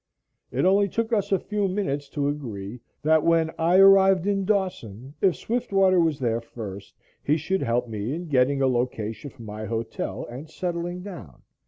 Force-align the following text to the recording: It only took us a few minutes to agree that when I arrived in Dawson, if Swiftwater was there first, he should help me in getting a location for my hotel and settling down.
It 0.49 0.65
only 0.65 0.89
took 0.89 1.13
us 1.13 1.31
a 1.31 1.37
few 1.37 1.67
minutes 1.67 2.09
to 2.09 2.27
agree 2.27 2.79
that 3.03 3.23
when 3.23 3.51
I 3.59 3.77
arrived 3.77 4.25
in 4.25 4.45
Dawson, 4.45 5.13
if 5.21 5.35
Swiftwater 5.35 5.99
was 5.99 6.17
there 6.17 6.41
first, 6.41 6.95
he 7.23 7.37
should 7.37 7.61
help 7.61 7.87
me 7.87 8.15
in 8.15 8.25
getting 8.27 8.63
a 8.63 8.67
location 8.67 9.29
for 9.29 9.43
my 9.43 9.65
hotel 9.65 10.25
and 10.27 10.49
settling 10.49 11.03
down. 11.03 11.43